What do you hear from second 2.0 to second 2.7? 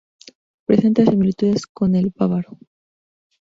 bávaro.